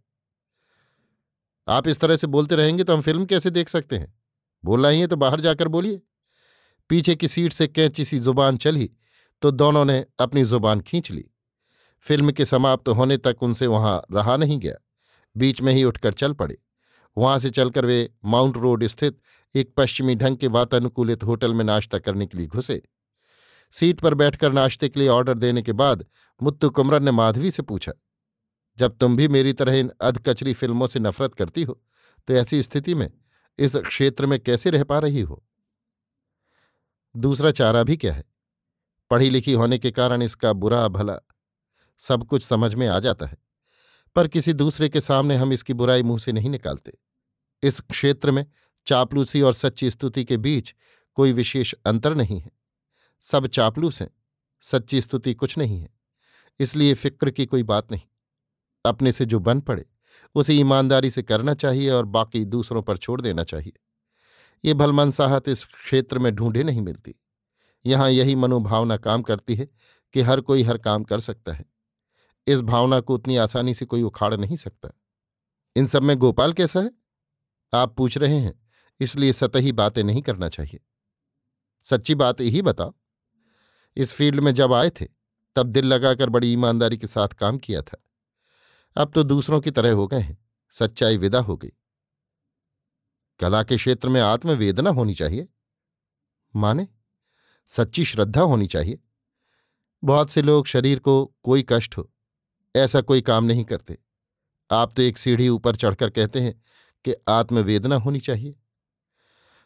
आप 1.68 1.88
इस 1.88 2.00
तरह 2.00 2.16
से 2.16 2.26
बोलते 2.26 2.56
रहेंगे 2.56 2.84
तो 2.84 2.94
हम 2.94 3.00
फ़िल्म 3.00 3.24
कैसे 3.26 3.50
देख 3.50 3.68
सकते 3.68 3.96
हैं? 3.96 4.14
बोलना 4.64 4.88
ही 4.88 5.00
है 5.00 5.06
तो 5.06 5.16
बाहर 5.16 5.40
जाकर 5.40 5.68
बोलिए। 5.68 6.00
पीछे 6.90 7.14
की 7.16 7.28
सीट 7.28 7.52
से 7.52 7.66
कैंची 7.68 8.04
सी 8.04 8.18
ज़ुबान 8.18 8.56
चली 8.56 8.90
तो 9.42 9.50
दोनों 9.50 9.84
ने 9.84 10.04
अपनी 10.20 10.44
ज़ुबान 10.44 10.80
खींच 10.80 11.10
ली। 11.10 11.24
फ़िल्म 12.04 12.32
के 12.32 12.44
समाप्त 12.44 12.88
होने 12.88 13.16
तक 13.18 13.42
उनसे 13.42 13.66
वहाँ 13.66 14.00
रहा 14.12 14.36
नहीं 14.36 14.58
गया। 14.58 14.74
बीच 15.36 15.60
में 15.62 15.72
ही 15.72 15.84
उठकर 15.84 16.12
चल 16.14 16.32
पड़े। 16.32 16.58
वहाँ 17.18 17.38
से 17.38 17.50
चलकर 17.50 17.86
वे 17.86 17.98
माउंट 18.24 18.56
रोड 18.56 18.84
स्थित 18.86 19.18
एक 19.54 19.72
पश्चिमी 19.76 20.14
ढंग 20.14 20.36
के 20.36 20.46
वातानुकूलित 20.48 21.24
होटल 21.24 21.54
में 21.54 21.64
नाश्ता 21.64 21.98
करने 21.98 22.26
के 22.26 22.38
लिए 22.38 22.46
घुसे। 22.48 22.80
सीट 23.72 24.00
पर 24.00 24.14
बैठकर 24.14 24.52
नाश्ते 24.52 24.88
के 24.88 25.00
लिए 25.00 25.08
ऑर्डर 25.08 25.38
देने 25.38 25.62
के 25.62 25.72
बाद 25.74 26.04
मुत्तु 26.40 26.70
कुमरन 26.70 27.04
ने 27.04 27.10
माधवी 27.12 27.50
से 27.50 27.62
पूछा, 27.62 27.92
जब 28.78 28.96
तुम 28.96 29.16
भी 29.16 29.28
मेरी 29.28 29.52
तरह 29.52 29.76
इन 29.76 29.90
अधकचरी 30.00 30.52
फ़िल्मों 30.54 30.86
से 30.86 31.00
नफरत 31.00 31.34
करती 31.34 31.62
हो 31.62 31.80
तो 32.28 32.34
ऐसी 32.34 32.62
स्थिति 32.62 32.94
में 32.94 33.10
इस 33.58 33.76
क्षेत्र 33.78 34.26
में 34.26 34.38
कैसे 34.40 34.70
रह 34.70 34.84
पा 34.84 34.98
रही 34.98 35.20
हो? 35.20 35.42
दूसरा 37.14 37.50
चारा 37.52 37.82
भी 37.82 37.96
क्या 37.96 38.12
है? 38.12 38.24
पढ़ी 39.10 39.30
लिखी 39.30 39.52
होने 39.52 39.78
के 39.78 39.90
कारण 39.90 40.22
इसका 40.22 40.52
बुरा 40.54 40.86
भला 40.90 41.18
सब 42.00 42.24
कुछ 42.24 42.42
समझ 42.44 42.74
में 42.74 42.86
आ 42.88 42.98
जाता 43.00 43.26
है, 43.26 43.36
पर 44.16 44.28
किसी 44.28 44.52
दूसरे 44.54 44.88
के 44.88 45.00
सामने 45.00 45.36
हम 45.36 45.52
इसकी 45.52 45.74
बुराई 45.74 46.02
मुँह 46.02 46.18
से 46.18 46.32
नहीं 46.32 46.50
निकालते। 46.50 46.92
इस 47.62 47.80
क्षेत्र 47.80 48.30
में 48.30 48.44
चापलूसी 48.86 49.40
और 49.42 49.52
सच्ची 49.52 49.90
स्तुति 49.90 50.24
के 50.24 50.36
बीच 50.36 50.74
कोई 51.16 51.32
विशेष 51.32 51.74
अंतर 51.86 52.14
नहीं 52.14 52.40
है। 52.40 52.50
सब 53.24 53.46
चापलूस 53.46 54.00
हैं, 54.02 54.10
सच्ची 54.62 55.00
स्तुति 55.00 55.34
कुछ 55.34 55.56
नहीं 55.58 55.80
है, 55.80 55.88
इसलिए 56.60 56.94
फ़िक्र 56.94 57.30
की 57.30 57.46
कोई 57.46 57.62
बात 57.62 57.92
नहीं। 57.92 58.00
अपने 58.84 59.12
से 59.12 59.24
जो 59.26 59.38
बन 59.38 59.60
पड़े, 59.60 59.84
उसे 60.34 60.54
ईमानदारी 60.54 61.10
से 61.10 61.22
करना 61.22 61.54
चाहिए 61.54 61.90
और 61.90 62.04
बाकी 62.06 62.44
दूसरों 62.44 62.82
पर 62.82 62.96
छोड़ 62.96 63.20
देना 63.20 63.44
चाहिए। 63.44 63.72
ये 64.64 64.74
भलमनसाहत 64.74 65.48
इस 65.48 65.64
क्षेत्र 65.64 66.18
में 66.18 66.34
ढूंढे 66.34 66.62
नहीं 66.62 66.80
मिलती। 66.80 67.14
यहाँ 67.84 68.10
यही 68.10 68.34
मनोभावना 68.34 68.96
काम 68.96 69.22
करती 69.22 69.54
है 69.54 69.68
कि 70.14 70.20
हर 70.20 70.40
कोई 70.40 70.62
हर 70.62 70.78
काम 70.78 71.04
कर 71.04 71.20
सकता 71.20 71.52
है। 71.52 71.64
इस 72.46 72.60
भावना 72.60 73.00
को 73.00 73.14
उतनी 73.14 73.36
आसानी 73.36 73.74
से 73.74 73.84
कोई 73.84 74.02
उखाड़ 74.02 74.34
नहीं 74.34 74.56
सकता। 74.56 74.90
इन 75.76 75.86
सब 75.86 76.02
में 76.02 76.16
गोपाल 76.16 76.52
कैसा 76.52 76.80
है? 76.80 76.90
आप 77.72 77.96
पूछ 77.96 78.18
रहे 78.18 78.36
हैं, 78.36 78.68
इसलिए 79.00 79.32
सतही 79.32 79.72
बातें 79.72 80.02
नहीं 80.04 80.22
करना 80.22 80.48
चाहिए। 80.48 80.80
सच्ची 81.84 82.14
बात 82.14 82.40
यही 82.40 82.62
बताओ। 82.62 82.94
इस 83.96 84.12
फ़ील्ड 84.12 84.40
में 84.40 84.52
जब 84.54 84.72
आए 84.72 84.90
थे, 84.90 85.06
तब 85.56 85.66
दिल 85.66 85.84
लगाकर 85.84 86.30
बड़ी 86.30 86.52
ईमानदारी 86.52 86.98
के 86.98 87.06
साथ 87.06 87.28
काम 87.28 87.58
किया 87.58 87.82
था। 87.82 88.02
अब 88.96 89.12
तो 89.12 89.22
दूसरों 89.22 89.60
की 89.60 89.70
तरह 89.70 89.92
हो 89.92 90.06
गए 90.06 90.20
हैं, 90.20 90.38
सच्चाई 90.70 91.16
विदा 91.16 91.38
हो 91.38 91.56
गई। 91.56 91.72
कला 93.40 93.62
के 93.62 93.76
क्षेत्र 93.76 94.08
में 94.08 94.20
आत्मवेदना 94.20 94.90
होनी 94.90 95.14
चाहिए। 95.14 95.48
माने, 96.56 96.88
सच्ची 97.68 98.04
श्रद्धा 98.04 98.40
होनी 98.40 98.66
चाहिए। 98.66 98.98
बहुत 100.04 100.30
से 100.30 100.42
लोग 100.42 100.66
शरीर 100.66 100.98
को 100.98 101.24
कोई 101.42 101.64
कष्ट 101.68 101.96
हो, 101.96 102.10
ऐसा 102.74 103.00
कोई 103.00 103.20
काम 103.20 103.44
नहीं 103.44 103.64
करते। 103.64 103.98
आप 104.70 104.92
तो 104.96 105.02
एक 105.02 105.18
सीढ़ी 105.18 105.48
ऊपर 105.48 105.76
चढ़कर 105.76 106.10
कहते 106.10 106.40
हैं 106.40 106.62
कि 107.08 107.14
आत्मवेदना 107.28 107.96
होनी 107.96 108.20
चाहिए। 108.20 108.54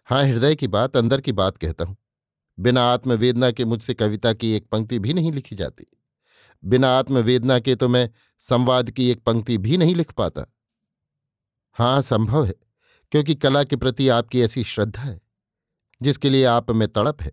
हाँ 0.05 0.25
हृदय 0.25 0.55
की 0.55 0.67
बात, 0.67 0.97
अंदर 0.97 1.21
की 1.21 1.33
बात 1.33 1.57
कहता 1.57 1.85
हूँ। 1.85 1.97
बिना 2.59 2.83
आत्मवेदना 2.85 3.51
के 3.51 3.65
मुझसे 3.65 3.95
कविता 3.95 4.33
की 4.33 4.53
एक 4.53 4.67
पंक्ति 4.67 4.99
भी 4.99 5.15
नहीं 5.15 5.33
लिखी 5.33 5.57
जाती। 5.57 5.87
बिना 6.65 6.89
आत्मवेदना 6.89 7.59
के 7.59 7.75
तो 7.75 7.89
मैं 7.89 8.11
संवाद 8.39 8.91
की 8.91 9.11
एक 9.11 9.23
पंक्ति 9.23 9.59
भी 9.59 9.77
नहीं 9.77 9.95
लिख 9.95 10.13
पाता। 10.13 10.45
हाँ 11.77 12.03
संभव 12.03 12.45
है, 12.45 12.55
क्योंकि 13.13 13.35
कला 13.35 13.65
के 13.65 13.77
प्रति 13.77 14.09
आपकी 14.09 14.43
ऐसी 14.43 14.65
श्रद्धा 14.65 15.03
है, 15.03 15.21
जिसके 16.01 16.31
लिए 16.31 16.45
आप 16.45 16.71
में 16.71 16.89
तड़प 16.89 17.23
है 17.23 17.33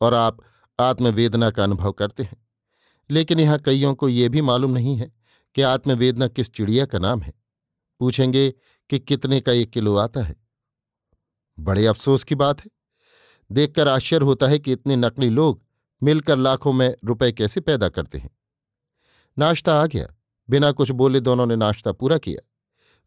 और 0.00 0.14
आप 0.14 0.38
आत्मवेदना 0.78 1.50
का 1.50 1.64
अनुभव 1.64 1.92
करते 1.92 2.22
हैं। 2.22 2.46
लेकिन 3.10 3.40
यहाँ 3.40 3.58
कईयों 3.58 3.94
को 3.94 4.08
यह 4.08 4.28
भी 4.28 4.40
मालूम 4.40 4.70
नहीं 4.70 4.96
है 4.96 5.12
कि 5.54 5.62
आत्मवेदना 5.62 6.28
किस 6.28 6.52
चिड़िया 6.52 6.86
का 6.86 6.98
नाम 6.98 7.20
है। 7.20 7.45
पूछेंगे 8.00 8.54
कि 8.90 8.98
कितने 8.98 9.40
का 9.40 9.52
एक 9.52 9.70
किलो 9.70 9.96
आता 9.96 10.22
है। 10.22 10.36
बड़े 11.60 11.86
अफसोस 11.86 12.24
की 12.24 12.34
बात 12.34 12.60
है। 12.60 12.70
देखकर 13.52 13.88
आश्चर्य 13.88 14.24
होता 14.24 14.46
है 14.46 14.58
कि 14.58 14.72
इतने 14.72 14.96
नकली 14.96 15.30
लोग 15.30 15.62
मिलकर 16.02 16.36
लाखों 16.36 16.72
में 16.72 16.94
रुपए 17.04 17.32
कैसे 17.32 17.60
पैदा 17.60 17.88
करते 17.88 18.18
हैं। 18.18 18.38
नाश्ता 19.38 19.82
आ 19.82 19.86
गया। 19.86 20.06
बिना 20.50 20.72
कुछ 20.72 20.90
बोले 20.90 21.20
दोनों 21.20 21.46
ने 21.46 21.56
नाश्ता 21.56 21.92
पूरा 21.92 22.18
किया। 22.18 22.48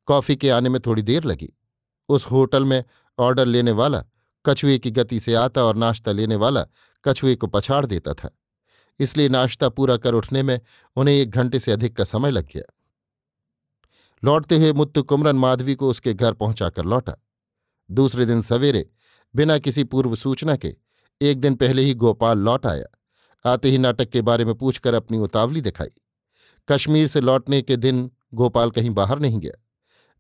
कॉफ़ी 0.05 0.35
के 0.35 0.49
आने 0.49 0.69
में 0.69 0.81
थोड़ी 0.81 1.01
देर 1.01 1.23
लगी। 1.23 1.53
उस 2.09 2.25
होटल 2.25 2.63
में 2.63 2.83
ऑर्डर 3.19 3.45
लेने 3.45 3.71
वाला 3.71 4.05
कछुए 4.45 4.79
की 4.79 4.91
गति 4.91 5.19
से 5.19 5.33
आता 5.33 5.63
और 5.63 5.75
नाश्ता 5.75 6.11
लेने 6.11 6.35
वाला 6.35 6.65
कछुए 7.05 7.35
को 7.35 7.47
पछाड़ 7.47 7.85
देता 7.85 8.13
था। 8.13 8.29
इसलिए 8.99 9.29
नाश्ता 9.29 9.69
पूरा 9.69 9.97
कर 9.97 10.13
उठने 10.13 10.43
में 10.43 10.61
उन्हें 10.95 11.15
एक 11.15 11.29
घंटे 11.29 11.59
से 11.59 11.71
अधिक 11.71 11.97
का 11.97 12.03
समय 12.03 12.31
लग 12.31 12.45
गया। 12.45 12.78
लौटते 14.23 14.57
हुए 14.57 14.73
मुत्तु 14.73 15.03
कुमरन 15.03 15.35
माधवी 15.35 15.75
को 15.75 15.89
उसके 15.89 16.13
घर 16.13 16.33
पहुंचाकर 16.33 16.85
लौटा। 16.85 17.15
दूसरे 17.91 18.25
दिन 18.25 18.41
सवेरे, 18.41 18.89
बिना 19.35 19.57
किसी 19.57 19.83
पूर्व 19.83 20.15
सूचना 20.15 20.55
के, 20.55 20.75
एक 21.21 21.39
दिन 21.39 21.55
पहले 21.55 21.81
ही 21.81 21.93
गोपाल 21.93 22.37
लौट 22.37 22.65
आया। 22.65 22.85
आते 23.49 23.69
ही 23.69 23.77
नाटक 23.77 24.09
के 24.09 24.21
बारे 24.21 24.45
में 24.45 24.55
पूछकर 24.55 24.93
अपनी 24.93 25.17
उतावली 25.17 25.61
दिखाई। 25.61 25.87
कश्मीर 26.69 27.07
से 27.07 27.21
लौटने 27.21 27.61
के 27.61 27.77
दिन 27.77 28.11
गोपाल 28.33 28.71
कहीं 28.71 28.89
बाहर 28.89 29.19
नहीं 29.19 29.39
गया। 29.39 29.63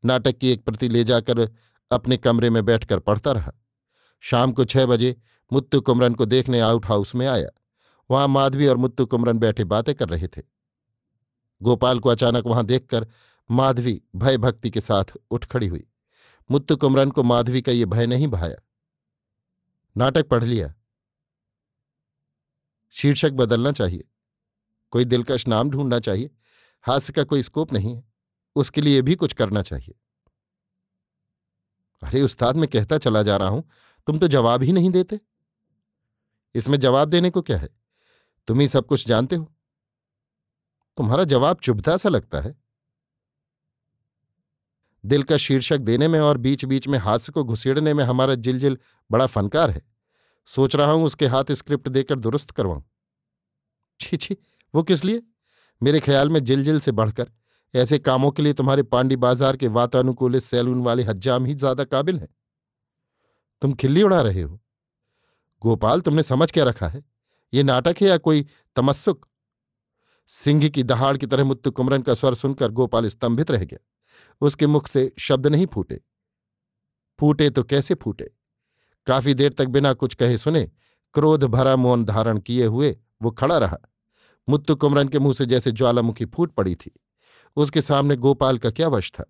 नाटक 0.05 0.37
की 0.37 0.51
एक 0.51 0.65
प्रति 0.65 0.89
ले 0.89 1.03
जाकर 1.03 1.49
अपने 1.91 2.17
कमरे 2.17 2.49
में 2.49 2.65
बैठकर 2.65 2.99
पढ़ता 2.99 3.31
रहा। 3.31 3.51
शाम 4.19 4.51
को 4.51 4.65
छह 4.65 4.85
बजे 4.85 5.15
मुत्तु 5.53 5.81
कुमरन 5.81 6.13
को 6.13 6.25
देखने 6.25 6.59
आउट 6.59 6.85
हाउस 6.85 7.15
में 7.15 7.27
आया। 7.27 7.49
वहाँ 8.11 8.27
माधवी 8.27 8.67
और 8.67 8.77
मुत्तु 8.77 9.05
कुमरन 9.05 9.37
बैठे 9.37 9.63
बातें 9.63 9.95
कर 9.95 10.09
रहे 10.09 10.27
थे। 10.27 10.41
गोपाल 11.61 11.99
को 11.99 12.09
अचानक 12.09 12.43
वहाँ 12.45 12.65
देखकर 12.65 13.07
माधवी 13.51 14.01
भय 14.15 14.37
भक्ति 14.37 14.69
के 14.69 14.81
साथ 14.81 15.03
उठ 15.31 15.45
खड़ी 15.45 15.67
हुई। 15.67 15.87
मुत्तु 16.51 16.77
कुमरन 16.77 17.11
को 17.11 17.23
माधवी 17.23 17.61
का 17.61 17.71
ये 17.71 17.85
भय 17.85 18.07
नहीं 18.07 18.27
भाया 18.27 18.57
नाटक 19.97 20.27
पढ़ 20.27 20.43
लिया। 20.43 20.75
शीर्षक 22.89 23.31
बदलना 23.31 23.71
चाहिए। 23.71 24.09
कोई 24.91 25.05
दिलकश 25.05 25.47
नाम 25.47 25.69
ढूंढना 25.69 25.99
चाहिए। 25.99 26.31
हास्य 26.81 27.13
का 27.13 27.23
कोई 27.23 27.41
स्कोप 27.41 27.73
नहीं 27.73 27.95
है। 27.95 28.03
उसके 28.55 28.81
लिए 28.81 29.01
भी 29.01 29.15
कुछ 29.15 29.33
करना 29.33 29.61
चाहिए। 29.61 29.95
अरे, 32.03 32.21
उस्ताद, 32.21 32.55
मैं 32.55 32.67
कहता 32.67 32.97
चला 32.97 33.23
जा 33.23 33.37
रहा 33.37 33.49
हूँ। 33.49 33.69
तुम 34.07 34.19
तो 34.19 34.27
जवाब 34.27 34.63
ही 34.63 34.71
नहीं 34.71 34.89
देते। 34.89 35.19
इसमें 36.55 36.79
जवाब 36.79 37.09
देने 37.09 37.29
को 37.29 37.41
क्या 37.41 37.57
है? 37.57 37.69
तुम 38.47 38.59
ही 38.59 38.67
सब 38.67 38.85
कुछ 38.85 39.07
जानते 39.07 39.35
हो। 39.35 39.45
तुम्हारा 40.97 41.23
जवाब 41.23 41.57
चुभता 41.57 41.97
सा 41.97 42.09
लगता 42.09 42.41
है। 42.41 42.68
दिल 45.03 45.23
का 45.23 45.37
शीर्षक 45.37 45.77
देने 45.77 46.07
में 46.07 46.19
और 46.19 46.37
बीच 46.37 46.65
बीच 46.65 46.87
में 46.87 46.97
हास्य 46.99 47.31
को 47.31 47.43
घुसेड़ने 47.43 47.93
में 47.93 48.03
हमारा 48.03 48.35
जिलजिल 48.35 48.77
बड़ा 49.09 49.25
फनकार 49.25 49.69
है। 49.69 49.81
सोच 50.49 50.75
रहा 50.75 50.91
हूँ 50.91 51.05
उसके 51.05 51.27
हाथ 51.27 51.51
स्क्रिप्ट 51.51 51.89
देकर 51.89 52.19
दुरुस्त 52.19 52.51
करवाऊं। 52.51 52.81
छी 53.99 54.17
छी, 54.17 54.37
वो 54.73 54.83
किस 54.83 55.05
लिए? 55.05 55.21
मेरे 55.81 55.99
ख्याल 55.99 56.29
में 56.29 56.43
जिल 56.43 56.63
जिल 56.65 56.79
से 56.79 56.91
बढ़कर, 56.91 57.31
ऐसे 57.73 57.99
कामों 57.99 58.31
के 58.31 58.43
लिए 58.43 58.53
तुम्हारे 58.53 58.83
पांडी 58.83 59.15
बाज़ार 59.15 59.57
के 59.57 59.67
वातानुकूलित 59.67 60.41
सैलून 60.41 60.81
वाले 60.83 61.03
हज्जाम 61.03 61.45
ही 61.45 61.53
ज़्यादा 61.53 61.83
काबिल 61.83 62.19
हैं। 62.19 62.27
तुम 63.61 63.73
खिल्ली 63.73 64.03
उड़ा 64.03 64.21
रहे 64.21 64.41
हो। 64.41 64.59
गोपाल, 65.61 66.01
तुमने 66.01 66.23
समझ 66.23 66.51
क्या 66.51 66.63
रखा 66.63 66.87
है? 66.87 67.03
ये 67.53 67.63
नाटक 67.63 68.01
है 68.01 68.07
या 68.07 68.17
कोई 68.17 68.45
तमस्सुक? 68.75 69.25
सिंह 70.29 70.67
की 70.69 70.83
दहाड़ 70.83 71.15
की 71.17 71.27
तरह 71.27 71.43
मुत्तु 71.43 71.71
कुमरन 71.71 72.01
का 72.01 72.13
स्वर 72.13 72.33
सुनकर 72.33 72.71
गोपाल 72.71 73.07
स्तंभित 73.07 73.51
रह 73.51 73.63
गया। 73.63 73.79
उसके 74.41 74.67
मुख 74.67 74.87
से 74.87 75.11
शब्द 75.19 75.47
नहीं 75.47 75.65
फूटे। 75.65 75.99
फूटे 77.19 77.49
तो 77.49 77.63
कैसे 77.63 77.95
फूटे? 77.95 78.31
काफ़ी 79.07 79.33
देर 79.33 79.53
तक 79.53 79.67
बिना 79.67 79.93
कुछ 79.93 80.13
कहे 80.15 80.37
सुने, 80.37 80.63
क्रोध 81.15 81.43
भरा 81.43 81.75
मौन 81.75 82.05
धारण 82.05 82.39
किए 82.39 82.65
हुए 82.65 82.95
वो 83.21 83.31
खड़ा 83.31 83.57
रहा। 83.57 83.77
मुत्तु 84.47 84.75
कुमरन 84.75 85.07
के 85.07 85.19
मुँह 85.19 85.33
से 85.33 85.45
जैसे 85.45 85.71
ज्वालामुखी 85.71 86.25
फूट 86.25 86.53
पड़ी 86.53 86.75
थी। 86.75 86.91
उसके 87.57 87.81
सामने 87.81 88.15
गोपाल 88.15 88.57
का 88.57 88.69
क्या 88.71 88.87
वश 88.87 89.11
था? 89.11 89.25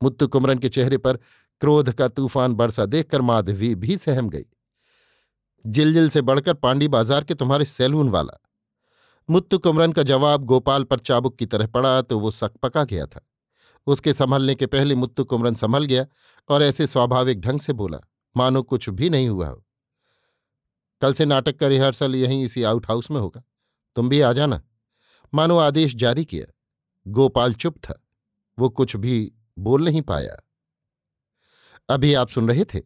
मुत्तु 0.00 0.28
कुमरन 0.28 0.58
के 0.58 0.68
चेहरे 0.68 0.98
पर 0.98 1.16
क्रोध 1.60 1.92
का 1.92 2.08
तूफ़ान 2.08 2.54
बरसा 2.54 2.86
देखकर 2.86 3.20
माधवी 3.20 3.74
भी 3.74 3.96
सहम 3.98 4.28
गई। 4.28 4.44
जिलजिल 5.64 6.08
से 6.10 6.22
बढ़कर 6.22 6.54
पांडी 6.54 6.88
बाज़ार 6.88 7.24
के 7.24 7.34
तुम्हारे 7.34 7.64
सैलून 7.64 8.08
वाला। 8.08 8.38
मुत्तु 9.28 9.58
कुमरन 9.58 9.92
का 9.92 10.02
जवाब 10.02 10.44
गोपाल 10.44 10.84
पर 10.84 10.98
चाबुक 10.98 11.36
की 11.38 11.46
तरह 11.46 11.66
पड़ा 11.66 12.00
तो 12.02 12.18
वो 12.18 12.30
सक 12.30 12.52
पका 12.62 12.84
गया 12.84 13.06
था। 13.06 13.20
उसके 13.86 14.12
संभलने 14.12 14.54
के 14.54 14.66
पहले 14.66 14.94
मुत्तु 14.94 15.24
कुमरन 15.24 15.54
संभल 15.54 15.84
गया 15.84 16.06
और 16.48 16.62
ऐसे 16.62 16.86
स्वाभाविक 16.86 17.40
ढंग 17.40 17.60
से 17.60 17.72
बोला, 17.72 17.98
मानो 18.36 18.62
कुछ 18.62 18.88
भी 18.88 19.10
नहीं 19.10 19.28
हुआ 19.28 19.48
हो। 19.48 19.66
कल 21.00 21.12
से 21.12 21.24
नाटक 21.24 21.56
का 21.56 21.66
रिहर्सल 21.66 22.14
यहीं 22.14 22.44
इसी 22.44 22.62
आउट 22.62 22.86
हाउस 22.88 23.10
में 23.10 23.20
होगा। 23.20 23.42
तुम 23.96 24.08
भी 24.08 24.20
आ 24.20 24.32
जाना। 24.32 24.62
मानो 25.34 25.58
आदेश 25.58 25.94
जारी 25.94 26.24
किया। 26.24 26.52
गोपाल 27.06 27.54
चुप 27.54 27.76
था। 27.84 28.06
वो 28.58 28.68
कुछ 28.68 28.96
भी 28.96 29.32
बोल 29.58 29.84
नहीं 29.84 30.02
पाया। 30.02 30.36
अभी 31.88 32.14
आप 32.14 32.28
सुन 32.28 32.48
रहे 32.48 32.64
थे? 32.64 32.80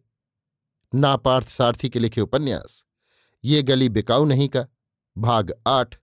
नापार्थ 0.95 1.49
सारथी 1.49 1.89
के 1.89 1.99
लिखे 1.99 2.21
उपन्यास। 2.21 2.85
ये 3.45 3.63
गली 3.63 3.89
बिकाऊ 3.89 4.25
नहीं 4.25 4.49
का। 4.49 4.67
भाग 5.19 5.55
आठ, 5.67 5.99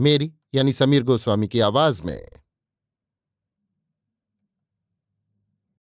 मेरी 0.00 0.34
यानी 0.54 0.72
समीर 0.72 1.02
गोस्वामी 1.02 1.48
की 1.48 1.60
आवाज़ 1.60 2.02
में। 2.02 2.28